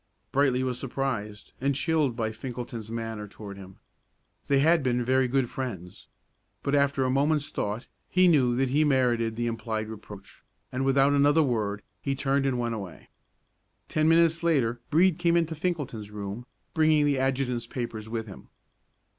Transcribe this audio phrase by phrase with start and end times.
[0.31, 3.75] Brightly was surprised and chilled by Finkelton's manner toward him.
[4.47, 6.07] They had been very good friends.
[6.63, 10.41] But after a moment's thought, he knew that he merited the implied reproach;
[10.71, 13.09] and without another word he turned and went away.
[13.89, 18.47] Ten minutes later Brede came into Finkelton's room, bringing the adjutant's papers with him.